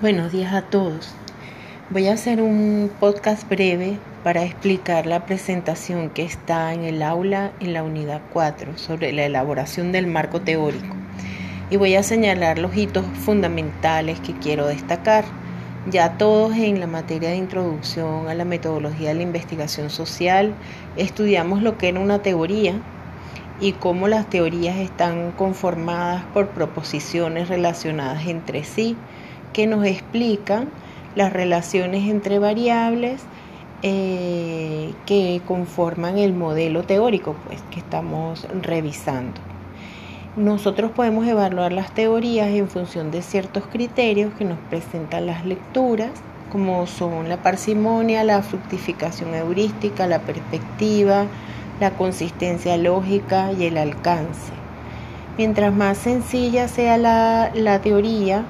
[0.00, 1.10] Buenos días a todos.
[1.90, 7.50] Voy a hacer un podcast breve para explicar la presentación que está en el aula
[7.58, 10.94] en la unidad 4 sobre la elaboración del marco teórico.
[11.68, 15.24] Y voy a señalar los hitos fundamentales que quiero destacar.
[15.90, 20.54] Ya todos en la materia de introducción a la metodología de la investigación social
[20.96, 22.80] estudiamos lo que era una teoría
[23.60, 28.96] y cómo las teorías están conformadas por proposiciones relacionadas entre sí
[29.52, 30.68] que nos explican
[31.14, 33.22] las relaciones entre variables
[33.82, 39.40] eh, que conforman el modelo teórico pues, que estamos revisando.
[40.36, 46.10] Nosotros podemos evaluar las teorías en función de ciertos criterios que nos presentan las lecturas,
[46.50, 51.26] como son la parsimonia, la fructificación heurística, la perspectiva,
[51.80, 54.52] la consistencia lógica y el alcance.
[55.36, 58.44] Mientras más sencilla sea la, la teoría,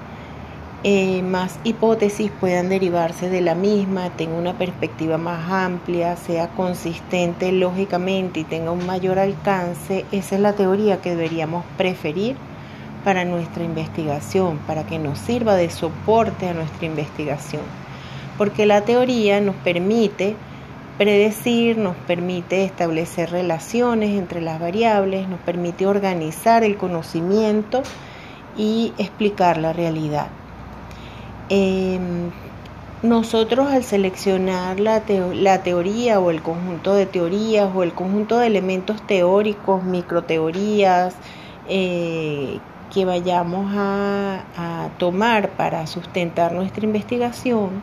[0.84, 7.50] eh, más hipótesis puedan derivarse de la misma, tenga una perspectiva más amplia, sea consistente
[7.50, 12.36] lógicamente y tenga un mayor alcance, esa es la teoría que deberíamos preferir
[13.02, 17.62] para nuestra investigación, para que nos sirva de soporte a nuestra investigación.
[18.36, 20.36] Porque la teoría nos permite
[20.96, 27.82] predecir, nos permite establecer relaciones entre las variables, nos permite organizar el conocimiento
[28.56, 30.28] y explicar la realidad.
[31.50, 32.30] Em,
[33.02, 35.00] nosotros al seleccionar la,
[35.62, 41.14] teoría o el conjunto de teorías o el conjunto de elementos teóricos, microteorías,
[41.68, 42.58] eh,
[42.92, 47.82] que vayamos a, a tomar para sustentar nuestra investigación,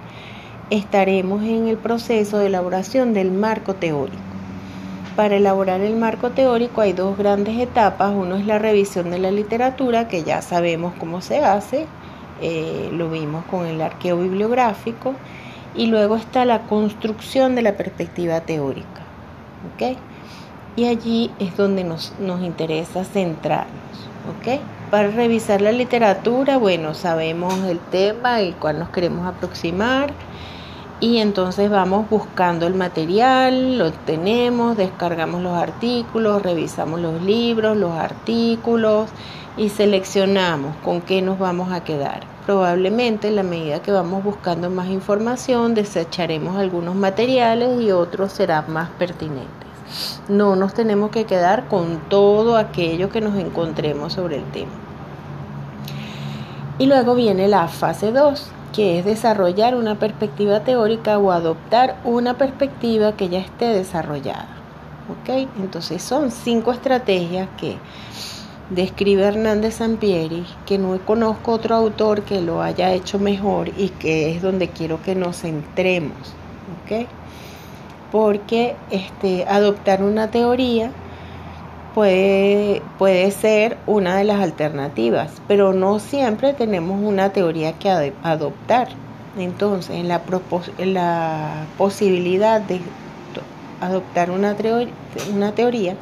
[0.69, 4.17] estaremos en el proceso de elaboración del marco teórico.
[5.15, 8.11] Para elaborar el marco teórico hay dos grandes etapas.
[8.13, 11.87] Uno es la revisión de la literatura, que ya sabemos cómo se hace,
[12.41, 15.13] eh, lo vimos con el arqueo bibliográfico,
[15.75, 19.01] y luego está la construcción de la perspectiva teórica.
[20.75, 23.75] Y allí es donde nos, nos interesa centrarnos.
[24.91, 30.13] Para revisar la literatura, bueno, sabemos el tema el cual nos queremos aproximar
[30.99, 37.91] y entonces vamos buscando el material, lo tenemos, descargamos los artículos, revisamos los libros, los
[37.91, 39.09] artículos
[39.57, 42.21] y seleccionamos con qué nos vamos a quedar.
[42.45, 48.71] Probablemente en la medida que vamos buscando más información desecharemos algunos materiales y otros serán
[48.71, 49.49] más pertinentes.
[50.29, 54.71] No nos tenemos que quedar con todo aquello que nos encontremos sobre el tema.
[56.77, 62.37] Y luego viene la fase 2, que es desarrollar una perspectiva teórica o adoptar una
[62.37, 64.49] perspectiva que ya esté desarrollada.
[65.09, 65.47] ¿Ok?
[65.59, 67.77] Entonces son cinco estrategias que
[68.69, 74.31] describe Hernández Sampieri, que no conozco otro autor que lo haya hecho mejor y que
[74.31, 76.33] es donde quiero que nos centremos.
[76.83, 77.07] ¿Ok?
[78.11, 80.91] Porque este, adoptar una teoría
[81.95, 87.89] puede, puede ser una de las alternativas, pero no siempre tenemos una teoría que
[88.21, 88.89] adoptar.
[89.37, 90.21] Entonces, en la,
[90.79, 92.81] la posibilidad de
[93.81, 94.55] adoptar una,
[95.33, 95.95] una teoría,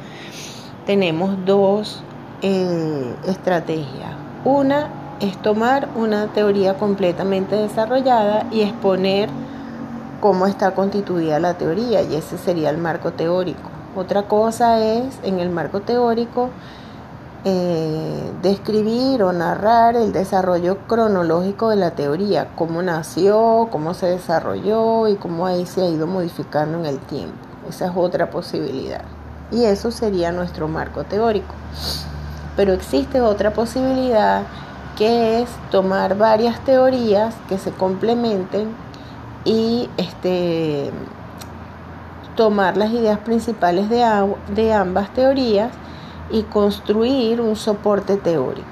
[0.84, 2.02] tenemos dos
[2.42, 4.10] eh, estrategias.
[4.44, 4.88] Una
[5.20, 9.28] es tomar una teoría completamente desarrollada y exponer
[10.20, 13.73] cómo está constituida la teoría, y ese sería el marco teórico.
[13.96, 16.50] Otra cosa es, en el marco teórico,
[17.44, 25.06] eh, describir o narrar el desarrollo cronológico de la teoría, cómo nació, cómo se desarrolló
[25.08, 27.36] y cómo ahí se ha ido modificando en el tiempo.
[27.68, 29.02] Esa es otra posibilidad.
[29.52, 31.54] Y eso sería nuestro marco teórico.
[32.56, 34.42] Pero existe otra posibilidad
[34.96, 38.74] que es tomar varias teorías que se complementen
[39.44, 40.90] y este
[42.36, 44.04] tomar las ideas principales de,
[44.54, 45.70] de ambas teorías
[46.30, 48.68] y construir un soporte teórico.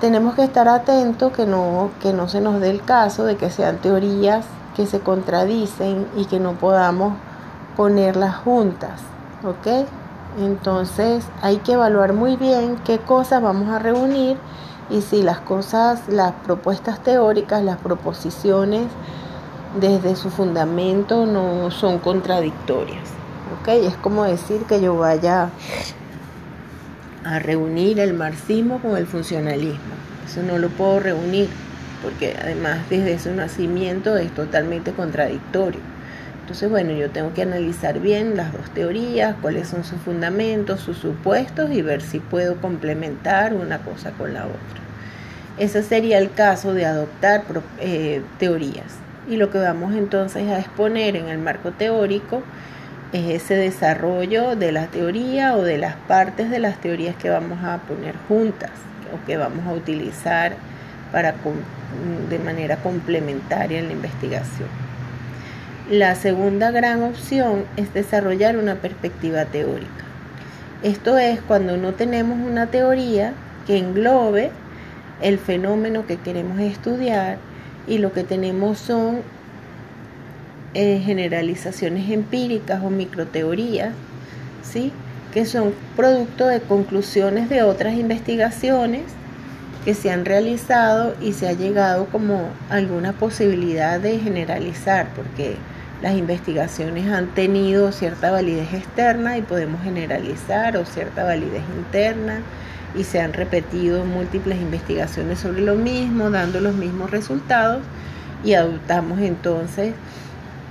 [0.00, 3.50] Tenemos que estar atentos que no, que no se nos dé el caso de que
[3.50, 4.46] sean teorías
[4.76, 7.14] que se contradicen y que no podamos
[7.76, 9.00] ponerlas juntas.
[10.38, 14.36] Entonces hay que evaluar muy bien qué cosas vamos a reunir
[14.88, 18.86] y si las cosas, las propuestas teóricas, las proposiciones
[19.80, 23.08] desde su fundamento no son contradictorias.
[23.60, 23.86] ¿okay?
[23.86, 25.50] Es como decir que yo vaya
[27.24, 29.94] a reunir el marxismo con el funcionalismo.
[30.26, 31.48] Eso no lo puedo reunir
[32.02, 35.80] porque además desde su nacimiento es totalmente contradictorio.
[36.40, 40.96] Entonces, bueno, yo tengo que analizar bien las dos teorías, cuáles son sus fundamentos, sus
[40.96, 44.80] supuestos y ver si puedo complementar una cosa con la otra.
[45.58, 47.44] Ese sería el caso de adoptar
[47.80, 48.94] eh, teorías.
[49.28, 52.42] Y lo que vamos entonces a exponer en el marco teórico
[53.12, 57.62] es ese desarrollo de la teoría o de las partes de las teorías que vamos
[57.62, 58.70] a poner juntas
[59.12, 60.52] o que vamos a utilizar
[61.12, 61.34] para,
[62.28, 64.68] de manera complementaria en la investigación.
[65.90, 70.04] La segunda gran opción es desarrollar una perspectiva teórica.
[70.82, 73.32] Esto es cuando no tenemos una teoría
[73.66, 74.50] que englobe
[75.22, 77.38] el fenómeno que queremos estudiar
[77.88, 79.22] y lo que tenemos son
[80.74, 83.94] eh, generalizaciones empíricas o microteorías,
[84.62, 84.92] ¿sí?
[85.32, 89.02] que son producto de conclusiones de otras investigaciones
[89.84, 95.56] que se han realizado y se ha llegado como alguna posibilidad de generalizar, porque
[96.02, 102.40] las investigaciones han tenido cierta validez externa y podemos generalizar o cierta validez interna
[102.98, 107.82] y se han repetido múltiples investigaciones sobre lo mismo, dando los mismos resultados
[108.44, 109.94] y adoptamos entonces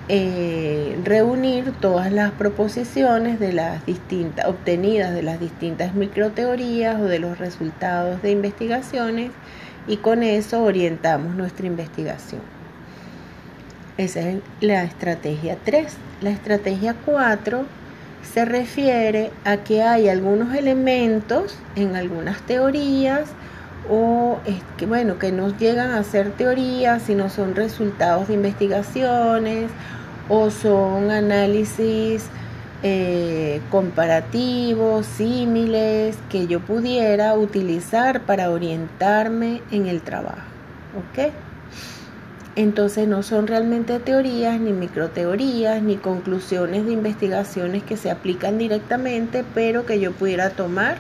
[0.09, 7.19] eh, reunir todas las proposiciones de las distintas obtenidas de las distintas microteorías o de
[7.19, 9.31] los resultados de investigaciones
[9.87, 12.41] y con eso orientamos nuestra investigación.
[13.97, 15.93] Esa es la estrategia 3.
[16.21, 17.65] La estrategia 4
[18.21, 23.29] se refiere a que hay algunos elementos en algunas teorías
[23.89, 29.69] o es que bueno que no llegan a ser teorías sino son resultados de investigaciones
[30.29, 32.25] o son análisis
[32.83, 40.45] eh, comparativos, símiles que yo pudiera utilizar para orientarme en el trabajo.
[40.95, 41.31] ¿Ok?
[42.57, 49.45] Entonces no son realmente teorías, ni microteorías, ni conclusiones de investigaciones que se aplican directamente,
[49.53, 50.97] pero que yo pudiera tomar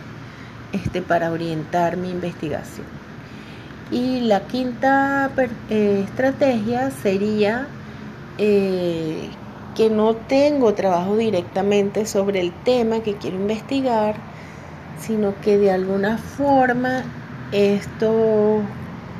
[0.71, 2.85] este, para orientar mi investigación.
[3.89, 5.31] Y la quinta
[5.71, 7.65] eh, estrategia sería
[8.37, 9.27] eh,
[9.75, 14.15] que no tengo trabajo directamente sobre el tema que quiero investigar,
[14.99, 17.03] sino que de alguna forma
[17.51, 18.61] estos,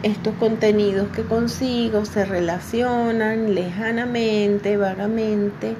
[0.04, 5.76] estos contenidos que consigo se relacionan lejanamente, vagamente,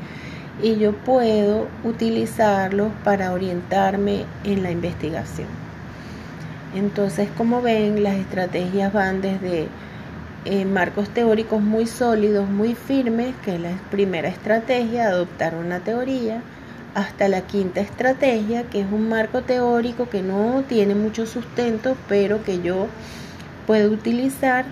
[0.62, 5.48] y yo puedo utilizarlos para orientarme en la investigación.
[6.76, 9.68] Entonces, como ven, las estrategias van desde
[10.46, 16.42] eh, marcos teóricos muy sólidos, muy firmes, que es la primera estrategia, adoptar una teoría,
[16.96, 22.44] hasta la quinta estrategia, que es un marco teórico que no tiene mucho sustento, pero
[22.44, 22.88] que yo
[23.68, 24.66] puedo utilizar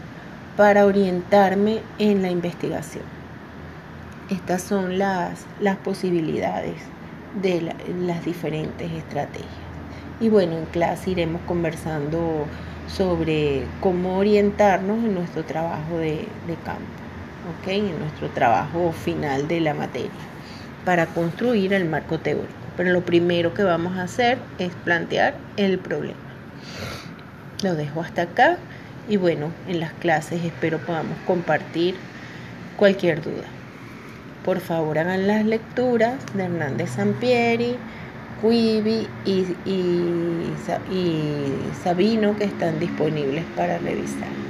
[0.57, 3.03] para orientarme en la investigación.
[4.29, 6.75] Estas son las, las posibilidades
[7.41, 9.49] de las diferentes estrategias.
[10.21, 12.45] Y bueno, en clase iremos conversando
[12.87, 16.27] sobre cómo orientarnos en nuestro trabajo de,
[16.63, 16.81] campo,
[17.67, 20.09] en nuestro trabajo final de la materia,
[20.85, 22.53] para construir el marco teórico.
[22.77, 26.15] Pero lo primero que vamos a hacer es plantear el problema.
[27.61, 28.57] Lo dejo hasta acá
[29.07, 31.95] y bueno, en las clases espero podamos compartir
[32.77, 33.45] cualquier duda.
[34.43, 37.77] Por favor hagan las lecturas de Hernández Sampieri
[38.41, 39.45] Quibi y,
[41.83, 44.44] Sabino que están disponibles para revisar.